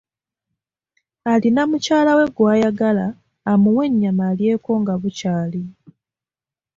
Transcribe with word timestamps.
Alina 1.31 1.61
mukyala 1.69 2.11
we 2.17 2.25
gw'ayagala 2.35 3.05
amuwe 3.51 3.83
ennyama 3.89 4.23
alyeko 4.31 4.71
nga 4.81 4.93
bukyali. 5.01 5.63